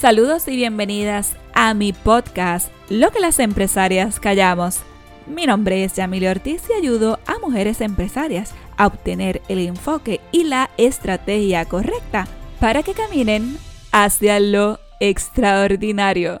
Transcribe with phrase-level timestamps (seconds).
[0.00, 4.80] Saludos y bienvenidas a mi podcast, Lo que las empresarias callamos.
[5.26, 10.44] Mi nombre es Yamile Ortiz y ayudo a mujeres empresarias a obtener el enfoque y
[10.44, 12.26] la estrategia correcta
[12.60, 13.58] para que caminen
[13.92, 16.38] hacia lo extraordinario.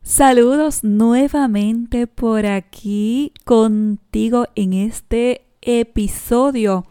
[0.00, 6.86] Saludos nuevamente por aquí contigo en este episodio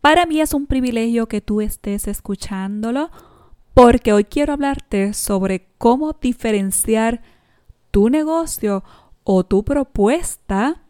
[0.00, 3.10] para mí es un privilegio que tú estés escuchándolo
[3.74, 7.22] porque hoy quiero hablarte sobre cómo diferenciar
[7.90, 8.84] tu negocio
[9.24, 10.82] o tu propuesta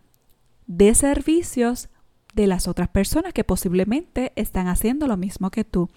[0.66, 1.88] de servicios
[2.34, 5.90] de las otras personas que posiblemente están haciendo lo mismo que tú.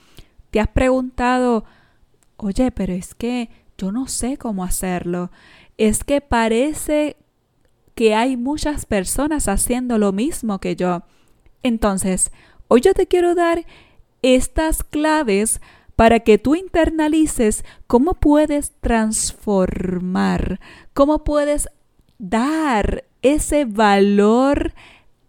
[0.52, 1.64] Te has preguntado,
[2.38, 5.32] oye, pero es que yo no sé cómo hacerlo.
[5.78, 7.18] Es que parece
[7.96, 11.04] que hay muchas personas haciendo lo mismo que yo.
[11.62, 12.32] Entonces,
[12.68, 13.66] Hoy yo te quiero dar
[14.22, 15.62] estas claves
[15.96, 20.60] para que tú internalices cómo puedes transformar,
[20.94, 21.68] cómo puedes
[22.18, 24.74] dar ese valor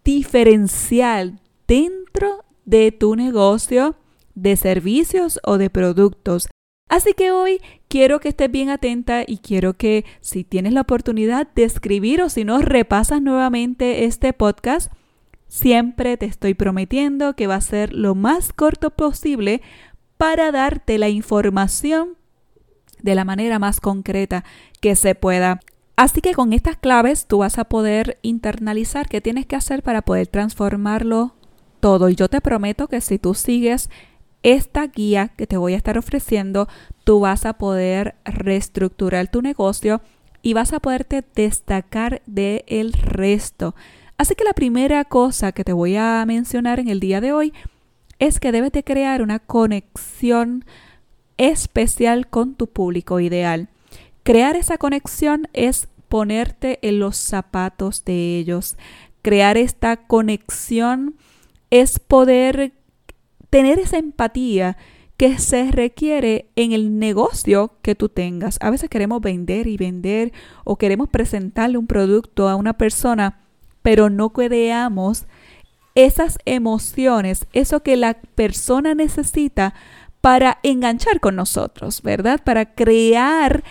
[0.03, 3.95] diferencial dentro de tu negocio
[4.33, 6.47] de servicios o de productos.
[6.89, 11.47] Así que hoy quiero que estés bien atenta y quiero que si tienes la oportunidad
[11.55, 14.91] de escribir o si no repasas nuevamente este podcast,
[15.47, 19.61] Siempre te estoy prometiendo que va a ser lo más corto posible
[20.17, 22.17] para darte la información
[23.01, 24.43] de la manera más concreta
[24.81, 25.59] que se pueda.
[25.95, 30.01] Así que con estas claves tú vas a poder internalizar qué tienes que hacer para
[30.01, 31.35] poder transformarlo
[31.79, 32.09] todo.
[32.09, 33.89] Y yo te prometo que si tú sigues
[34.43, 36.67] esta guía que te voy a estar ofreciendo,
[37.03, 40.01] tú vas a poder reestructurar tu negocio
[40.41, 43.75] y vas a poderte destacar del resto.
[44.17, 47.53] Así que la primera cosa que te voy a mencionar en el día de hoy
[48.19, 50.63] es que debes de crear una conexión
[51.37, 53.67] especial con tu público ideal.
[54.23, 58.77] Crear esa conexión es ponerte en los zapatos de ellos.
[59.21, 61.15] Crear esta conexión
[61.69, 62.71] es poder
[63.49, 64.77] tener esa empatía
[65.17, 68.57] que se requiere en el negocio que tú tengas.
[68.61, 70.33] A veces queremos vender y vender
[70.63, 73.44] o queremos presentarle un producto a una persona
[73.85, 75.27] pero no creamos
[75.93, 79.75] esas emociones, eso que la persona necesita
[80.21, 82.41] para enganchar con nosotros, ¿verdad?
[82.43, 83.63] Para crear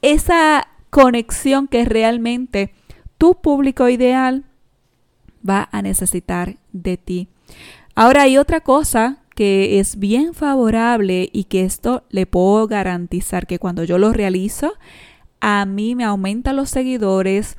[0.00, 2.72] esa conexión que realmente
[3.18, 4.46] tu público ideal
[5.46, 7.28] va a necesitar de ti.
[7.94, 13.58] Ahora hay otra cosa que es bien favorable y que esto le puedo garantizar que
[13.58, 14.72] cuando yo lo realizo,
[15.42, 17.58] a mí me aumenta los seguidores,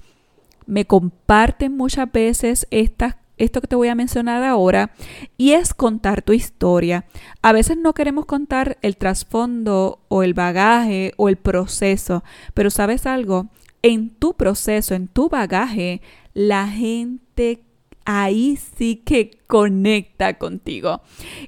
[0.69, 4.91] me comparten muchas veces estas esto que te voy a mencionar ahora,
[5.38, 7.06] y es contar tu historia.
[7.41, 13.06] A veces no queremos contar el trasfondo o el bagaje o el proceso, pero sabes
[13.06, 13.47] algo,
[13.81, 16.02] en tu proceso, en tu bagaje,
[16.34, 17.63] la gente
[18.03, 21.01] ahí sí que conecta contigo.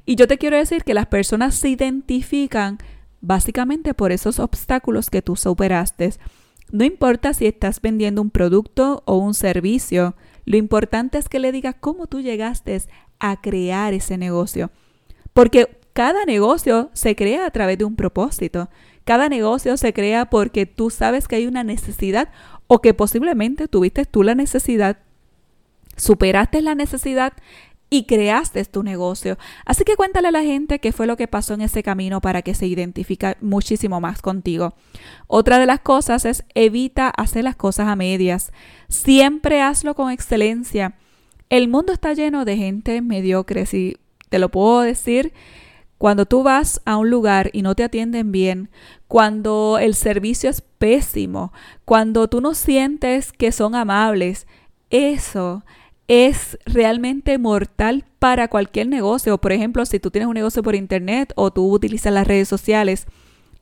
[0.05, 2.77] Y yo te quiero decir que las personas se identifican
[3.19, 6.13] básicamente por esos obstáculos que tú superaste.
[6.71, 10.15] No importa si estás vendiendo un producto o un servicio,
[10.45, 12.81] lo importante es que le digas cómo tú llegaste
[13.19, 14.71] a crear ese negocio.
[15.33, 18.69] Porque cada negocio se crea a través de un propósito.
[19.03, 22.29] Cada negocio se crea porque tú sabes que hay una necesidad
[22.67, 24.97] o que posiblemente tuviste tú la necesidad,
[25.97, 27.33] superaste la necesidad
[27.93, 29.37] y creaste tu negocio.
[29.65, 32.41] Así que cuéntale a la gente qué fue lo que pasó en ese camino para
[32.41, 34.73] que se identifique muchísimo más contigo.
[35.27, 38.53] Otra de las cosas es evita hacer las cosas a medias.
[38.87, 40.95] Siempre hazlo con excelencia.
[41.49, 43.97] El mundo está lleno de gente mediocre, si
[44.29, 45.33] te lo puedo decir.
[45.97, 48.69] Cuando tú vas a un lugar y no te atienden bien,
[49.09, 51.51] cuando el servicio es pésimo,
[51.83, 54.47] cuando tú no sientes que son amables,
[54.89, 55.65] eso
[56.11, 59.37] es realmente mortal para cualquier negocio.
[59.37, 63.07] Por ejemplo, si tú tienes un negocio por internet o tú utilizas las redes sociales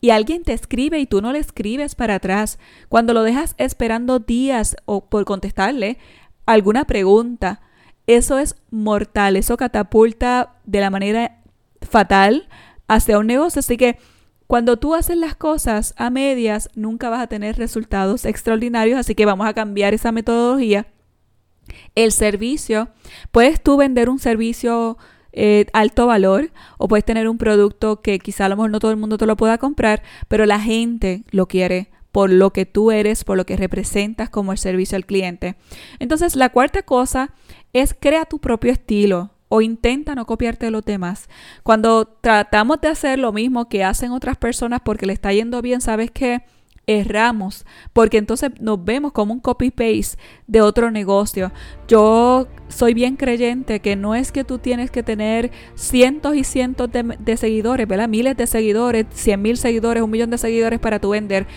[0.01, 2.57] y alguien te escribe y tú no le escribes para atrás,
[2.87, 5.99] cuando lo dejas esperando días o por contestarle
[6.47, 7.61] alguna pregunta,
[8.07, 11.43] eso es mortal, eso catapulta de la manera
[11.83, 12.49] fatal
[12.87, 13.59] hacia un negocio.
[13.59, 13.99] Así que
[14.47, 19.27] cuando tú haces las cosas a medias, nunca vas a tener resultados extraordinarios, así que
[19.27, 20.87] vamos a cambiar esa metodología
[21.95, 22.89] el servicio,
[23.31, 24.97] puedes tú vender un servicio
[25.31, 28.91] eh, alto valor o puedes tener un producto que quizá a lo mejor no todo
[28.91, 32.91] el mundo te lo pueda comprar, pero la gente lo quiere por lo que tú
[32.91, 35.55] eres, por lo que representas como el servicio al cliente.
[35.99, 37.31] Entonces, la cuarta cosa
[37.73, 39.31] es crea tu propio estilo.
[39.51, 41.27] o intenta no copiarte de los demás.
[41.63, 45.81] Cuando tratamos de hacer lo mismo que hacen otras personas porque le está yendo bien,
[45.81, 46.43] ¿sabes qué?
[46.87, 50.17] Erramos, porque entonces nos vemos como un copy-paste
[50.47, 51.51] de otro negocio.
[51.87, 56.89] Yo soy bien creyente que no es que tú tienes que tener cientos y cientos
[56.91, 58.07] de, seguidores, ¿verdad?
[58.07, 61.47] Miles de seguidores, cien mil seguidores, un millón de seguidores para tu vender.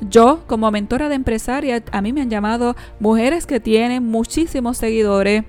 [0.00, 5.44] Yo, como mentora de empresaria, a mí me han llamado mujeres que tienen muchísimos seguidores,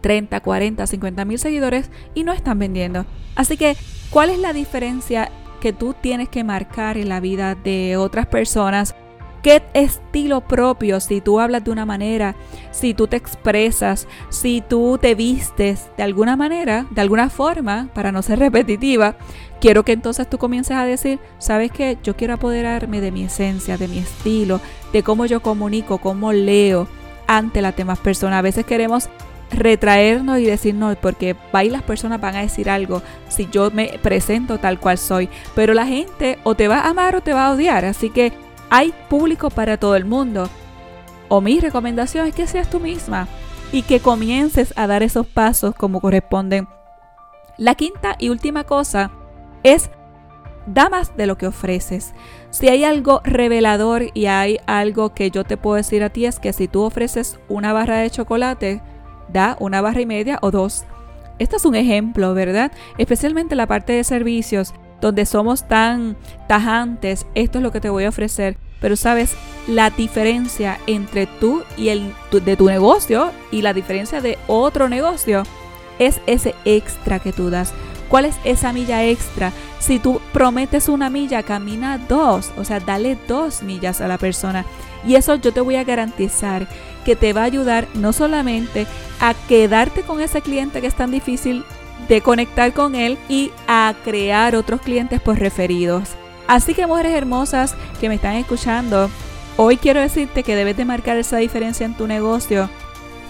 [0.00, 3.06] 30, 40, 50 mil seguidores y no están vendiendo.
[3.36, 3.76] Así que,
[4.10, 5.30] ¿cuál es la diferencia
[5.64, 8.94] que tú tienes que marcar en la vida de otras personas.
[9.42, 11.00] ¿Qué estilo propio?
[11.00, 12.36] Si tú hablas de una manera,
[12.70, 18.12] si tú te expresas, si tú te vistes de alguna manera, de alguna forma, para
[18.12, 19.16] no ser repetitiva,
[19.58, 21.96] quiero que entonces tú comiences a decir, ¿sabes qué?
[22.02, 24.60] Yo quiero apoderarme de mi esencia, de mi estilo,
[24.92, 26.88] de cómo yo comunico, cómo leo
[27.26, 28.40] ante las demás personas.
[28.40, 29.08] A veces queremos
[29.56, 33.98] retraernos y decir no, porque y las personas van a decir algo si yo me
[34.02, 35.28] presento tal cual soy.
[35.54, 37.84] Pero la gente o te va a amar o te va a odiar.
[37.84, 38.32] Así que
[38.70, 40.48] hay público para todo el mundo.
[41.28, 43.28] O mi recomendación es que seas tú misma
[43.72, 46.68] y que comiences a dar esos pasos como corresponden.
[47.56, 49.10] La quinta y última cosa
[49.62, 49.90] es
[50.66, 52.14] da más de lo que ofreces.
[52.50, 56.38] Si hay algo revelador y hay algo que yo te puedo decir a ti es
[56.38, 58.82] que si tú ofreces una barra de chocolate,
[59.32, 60.84] da una barra y media o dos.
[61.38, 62.72] Este es un ejemplo, ¿verdad?
[62.98, 66.16] Especialmente la parte de servicios, donde somos tan
[66.48, 68.56] tajantes, esto es lo que te voy a ofrecer.
[68.80, 69.34] Pero sabes,
[69.66, 75.42] la diferencia entre tú y el de tu negocio y la diferencia de otro negocio
[75.98, 77.72] es ese extra que tú das.
[78.14, 79.50] ¿Cuál es esa milla extra?
[79.80, 84.64] Si tú prometes una milla, camina dos, o sea, dale dos millas a la persona.
[85.04, 86.68] Y eso yo te voy a garantizar
[87.04, 88.86] que te va a ayudar no solamente
[89.18, 91.64] a quedarte con ese cliente que es tan difícil
[92.08, 96.10] de conectar con él y a crear otros clientes por referidos.
[96.46, 99.10] Así que mujeres hermosas que me están escuchando,
[99.56, 102.70] hoy quiero decirte que debes de marcar esa diferencia en tu negocio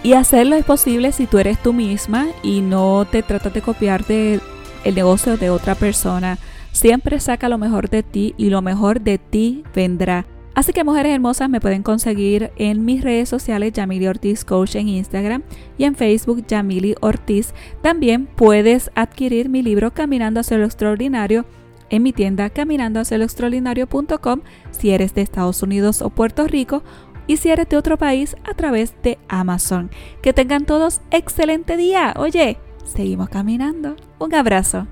[0.03, 4.05] y hacerlo es posible si tú eres tú misma y no te tratas de copiar
[4.05, 4.43] del
[4.85, 6.39] el negocio de otra persona.
[6.73, 10.27] Siempre saca lo mejor de ti y lo mejor de ti vendrá.
[10.55, 14.89] Así que mujeres hermosas me pueden conseguir en mis redes sociales Yamili Ortiz Coach en
[14.89, 15.43] Instagram
[15.79, 17.55] y en Facebook Yamili Ortiz.
[17.83, 21.45] También puedes adquirir mi libro Caminando hacia lo extraordinario
[21.91, 24.41] en mi tienda caminandohacialoextraordinario.com
[24.71, 26.83] si eres de Estados Unidos o Puerto Rico
[27.27, 29.91] y si eres de otro país a través de Amazon.
[30.23, 32.15] Que tengan todos excelente día.
[32.17, 33.97] Oye, seguimos caminando.
[34.25, 34.87] Un abrazo.